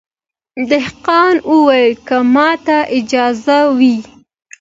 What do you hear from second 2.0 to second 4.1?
که ماته اجازه وي